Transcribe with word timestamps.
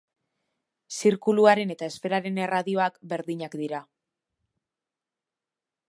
Zirkuluaren 0.99 1.73
eta 1.75 1.89
esferaren 1.93 2.39
erradioak 2.45 2.99
berdinak 3.13 3.59
dira. 3.63 3.83